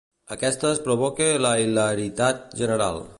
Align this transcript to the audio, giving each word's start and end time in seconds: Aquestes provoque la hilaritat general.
Aquestes 0.35 0.79
provoque 0.87 1.27
la 1.47 1.53
hilaritat 1.65 2.45
general. 2.63 3.03